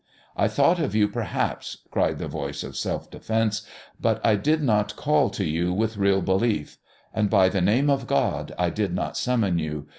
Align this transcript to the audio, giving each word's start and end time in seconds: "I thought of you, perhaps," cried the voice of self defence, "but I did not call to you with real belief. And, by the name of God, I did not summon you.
"I 0.35 0.47
thought 0.47 0.79
of 0.79 0.95
you, 0.95 1.07
perhaps," 1.07 1.77
cried 1.91 2.17
the 2.17 2.27
voice 2.27 2.63
of 2.63 2.75
self 2.75 3.11
defence, 3.11 3.61
"but 3.99 4.19
I 4.25 4.35
did 4.35 4.63
not 4.63 4.95
call 4.95 5.29
to 5.29 5.45
you 5.45 5.71
with 5.71 5.95
real 5.97 6.23
belief. 6.23 6.79
And, 7.13 7.29
by 7.29 7.49
the 7.49 7.61
name 7.61 7.87
of 7.87 8.07
God, 8.07 8.51
I 8.57 8.71
did 8.71 8.95
not 8.95 9.15
summon 9.15 9.59
you. 9.59 9.85